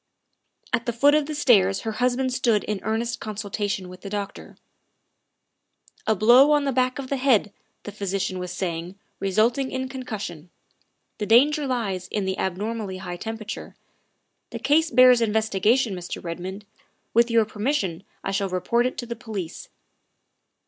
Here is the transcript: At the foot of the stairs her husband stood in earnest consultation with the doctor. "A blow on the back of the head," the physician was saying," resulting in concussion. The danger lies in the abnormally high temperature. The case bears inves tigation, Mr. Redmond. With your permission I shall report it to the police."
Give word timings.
At 0.73 0.87
the 0.87 0.93
foot 0.93 1.13
of 1.13 1.27
the 1.27 1.35
stairs 1.35 1.81
her 1.81 1.91
husband 1.91 2.33
stood 2.33 2.63
in 2.63 2.79
earnest 2.81 3.19
consultation 3.19 3.87
with 3.87 4.01
the 4.01 4.09
doctor. 4.09 4.57
"A 6.07 6.15
blow 6.15 6.53
on 6.53 6.63
the 6.63 6.71
back 6.71 6.97
of 6.97 7.09
the 7.09 7.17
head," 7.17 7.53
the 7.83 7.91
physician 7.91 8.39
was 8.39 8.51
saying," 8.51 8.95
resulting 9.19 9.69
in 9.69 9.87
concussion. 9.87 10.49
The 11.19 11.27
danger 11.27 11.67
lies 11.67 12.07
in 12.07 12.25
the 12.25 12.39
abnormally 12.39 12.97
high 12.97 13.17
temperature. 13.17 13.75
The 14.49 14.57
case 14.57 14.89
bears 14.89 15.21
inves 15.21 15.51
tigation, 15.51 15.93
Mr. 15.93 16.23
Redmond. 16.23 16.65
With 17.13 17.29
your 17.29 17.45
permission 17.45 18.03
I 18.23 18.31
shall 18.31 18.49
report 18.49 18.87
it 18.87 18.97
to 18.97 19.05
the 19.05 19.15
police." 19.15 19.69